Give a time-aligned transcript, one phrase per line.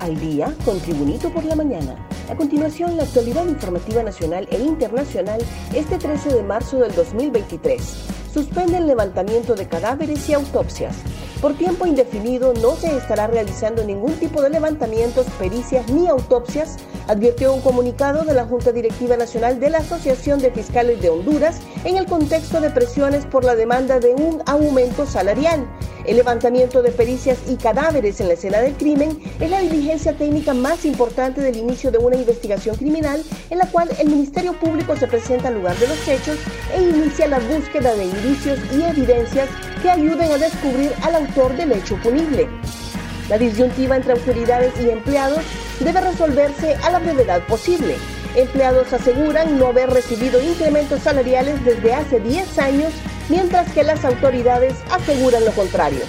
[0.00, 1.96] al día con Tribunito por la mañana.
[2.28, 5.40] A continuación, la actualidad informativa nacional e internacional
[5.74, 7.80] este 13 de marzo del 2023.
[8.32, 10.96] Suspende el levantamiento de cadáveres y autopsias.
[11.40, 16.76] Por tiempo indefinido no se estará realizando ningún tipo de levantamientos, pericias ni autopsias,
[17.08, 21.58] advirtió un comunicado de la Junta Directiva Nacional de la Asociación de Fiscales de Honduras
[21.84, 25.66] en el contexto de presiones por la demanda de un aumento salarial.
[26.10, 30.52] El levantamiento de pericias y cadáveres en la escena del crimen es la diligencia técnica
[30.52, 35.06] más importante del inicio de una investigación criminal en la cual el Ministerio Público se
[35.06, 36.36] presenta al lugar de los hechos
[36.74, 39.48] e inicia la búsqueda de indicios y evidencias
[39.80, 42.48] que ayuden a descubrir al autor del hecho punible.
[43.28, 45.44] La disyuntiva entre autoridades y empleados
[45.78, 47.94] debe resolverse a la brevedad posible.
[48.34, 52.92] Empleados aseguran no haber recibido incrementos salariales desde hace 10 años,
[53.30, 56.02] mientras que las autoridades aseguran lo contrario.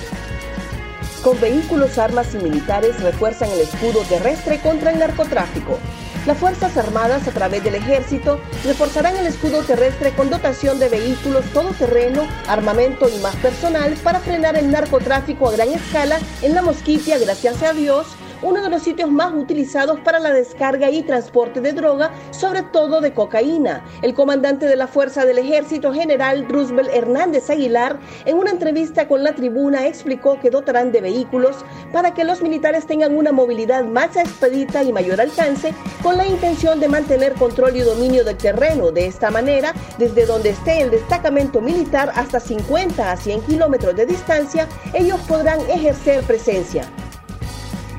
[1.23, 5.77] Con vehículos, armas y militares refuerzan el escudo terrestre contra el narcotráfico.
[6.25, 11.45] Las Fuerzas Armadas, a través del Ejército, reforzarán el escudo terrestre con dotación de vehículos
[11.53, 17.17] todoterreno, armamento y más personal para frenar el narcotráfico a gran escala en la Mosquitia,
[17.19, 18.07] gracias a Dios,
[18.41, 23.01] uno de los sitios más utilizados para la descarga y transporte de droga, sobre todo
[23.01, 23.85] de cocaína.
[24.01, 29.23] El comandante de la Fuerza del Ejército, general Roosevelt Hernández Aguilar, en una entrevista con
[29.23, 31.57] la tribuna explicó que dotarán de vehículos
[31.91, 36.79] para que los militares tengan una movilidad más expedita y mayor alcance, con la intención
[36.79, 38.91] de mantener control y dominio del terreno.
[38.91, 44.05] De esta manera, desde donde esté el destacamento militar hasta 50 a 100 kilómetros de
[44.05, 46.85] distancia, ellos podrán ejercer presencia.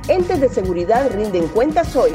[0.09, 2.11] Entes de seguridad rinden cuentas hoy.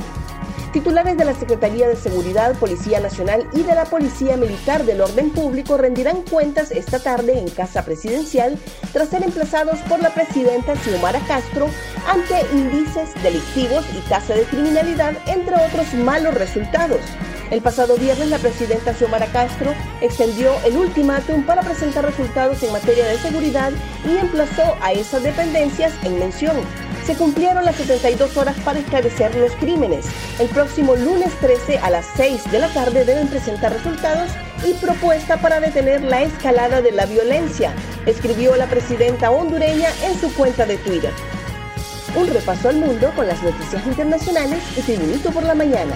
[0.74, 5.30] Titulares de la Secretaría de Seguridad, Policía Nacional y de la Policía Militar del Orden
[5.30, 8.60] Público rendirán cuentas esta tarde en Casa Presidencial
[8.92, 11.70] tras ser emplazados por la presidenta Xiomara Castro
[12.10, 17.00] ante índices delictivos y tasa de criminalidad, entre otros malos resultados.
[17.52, 23.08] El pasado viernes la presidenta Xiomara Castro extendió el ultimátum para presentar resultados en materia
[23.08, 23.72] de seguridad
[24.06, 26.58] y emplazó a esas dependencias en mención
[27.08, 30.06] se cumplieron las 72 horas para esclarecer los crímenes.
[30.40, 34.30] El próximo lunes 13 a las 6 de la tarde deben presentar resultados
[34.66, 37.74] y propuesta para detener la escalada de la violencia,
[38.06, 41.14] escribió la presidenta hondureña en su cuenta de Twitter.
[42.18, 45.94] Un repaso al mundo con las noticias internacionales y Tribunito por la mañana.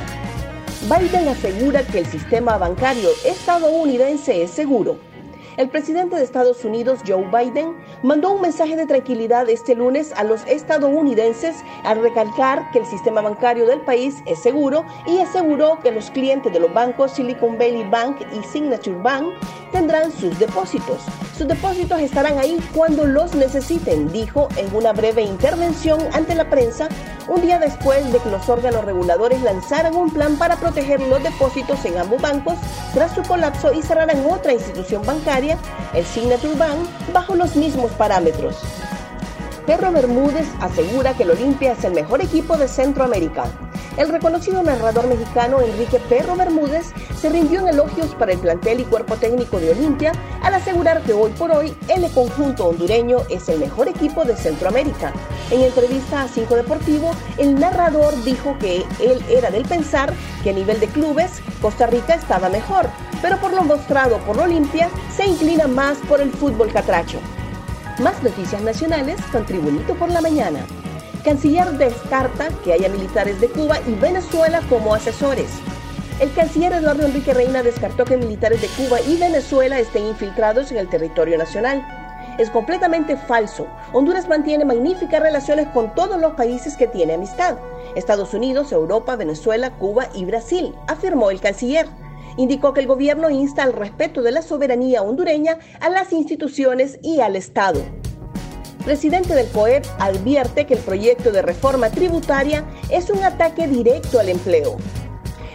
[0.83, 5.10] Biden asegura que el sistema bancario estadounidense es seguro.
[5.57, 10.23] El presidente de Estados Unidos, Joe Biden, mandó un mensaje de tranquilidad este lunes a
[10.23, 15.91] los estadounidenses al recalcar que el sistema bancario del país es seguro y aseguró que
[15.91, 19.33] los clientes de los bancos Silicon Valley Bank y Signature Bank
[19.71, 21.01] tendrán sus depósitos.
[21.37, 26.87] Sus depósitos estarán ahí cuando los necesiten, dijo en una breve intervención ante la prensa
[27.27, 31.83] un día después de que los órganos reguladores lanzaran un plan para proteger los depósitos
[31.85, 32.55] en ambos bancos
[32.93, 35.40] tras su colapso y cerraran otra institución bancaria,
[35.93, 38.57] el Signature Bank, bajo los mismos parámetros.
[39.65, 43.45] Perro Bermúdez asegura que el Olimpia es el mejor equipo de Centroamérica.
[43.97, 48.85] El reconocido narrador mexicano Enrique Perro Bermúdez se rindió en elogios para el plantel y
[48.85, 53.59] cuerpo técnico de Olimpia al asegurar que hoy por hoy el conjunto hondureño es el
[53.59, 55.11] mejor equipo de Centroamérica.
[55.51, 60.53] En entrevista a Cinco Deportivo, el narrador dijo que él era del pensar que a
[60.53, 62.89] nivel de clubes Costa Rica estaba mejor,
[63.21, 67.19] pero por lo mostrado por Olimpia se inclina más por el fútbol catracho.
[67.99, 70.65] Más noticias nacionales con Tribunito por la Mañana.
[71.23, 75.51] Canciller descarta que haya militares de Cuba y Venezuela como asesores.
[76.19, 80.77] El canciller Eduardo Enrique Reina descartó que militares de Cuba y Venezuela estén infiltrados en
[80.77, 81.85] el territorio nacional.
[82.39, 83.67] Es completamente falso.
[83.93, 87.55] Honduras mantiene magníficas relaciones con todos los países que tiene amistad.
[87.95, 91.85] Estados Unidos, Europa, Venezuela, Cuba y Brasil, afirmó el canciller.
[92.37, 97.19] Indicó que el gobierno insta al respeto de la soberanía hondureña a las instituciones y
[97.19, 98.00] al Estado
[98.83, 104.29] presidente del COEP advierte que el proyecto de reforma tributaria es un ataque directo al
[104.29, 104.77] empleo.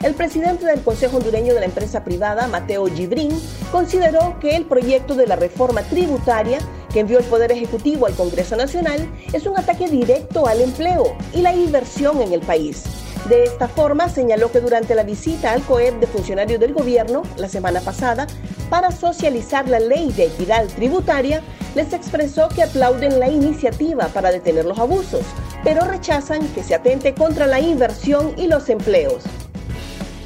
[0.03, 3.31] El presidente del Consejo Hondureño de la Empresa Privada, Mateo Gibrín,
[3.73, 6.59] consideró que el proyecto de la reforma tributaria
[6.93, 11.41] que envió el Poder Ejecutivo al Congreso Nacional es un ataque directo al empleo y
[11.41, 12.85] la inversión en el país.
[13.29, 17.49] De esta forma, señaló que durante la visita al COEP de funcionarios del gobierno la
[17.49, 18.27] semana pasada
[18.71, 21.43] para socializar la ley de equidad tributaria,
[21.75, 25.23] les expresó que aplauden la iniciativa para detener los abusos,
[25.63, 29.23] pero rechazan que se atente contra la inversión y los empleos.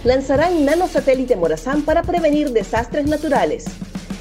[0.04, 3.64] Lanzarán nanosatélite Morazán para prevenir desastres naturales.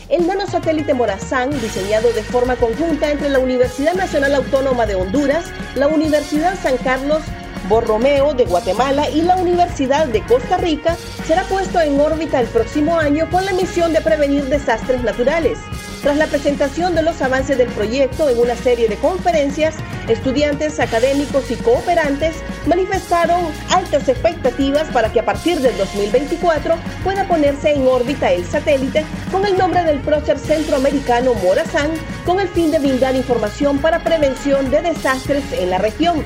[0.09, 5.45] El nanosatélite Morazán, diseñado de forma conjunta entre la Universidad Nacional Autónoma de Honduras,
[5.75, 7.21] la Universidad San Carlos
[7.69, 12.97] Borromeo de Guatemala y la Universidad de Costa Rica será puesto en órbita el próximo
[12.97, 15.59] año con la misión de prevenir desastres naturales.
[16.01, 19.75] Tras la presentación de los avances del proyecto en una serie de conferencias,
[20.07, 27.73] estudiantes, académicos y cooperantes manifestaron altas expectativas para que a partir del 2024 pueda ponerse
[27.73, 31.91] en órbita el satélite con el nombre del prócer centroamericano Morazán
[32.25, 36.25] con el fin de brindar información para prevención de desastres en la región.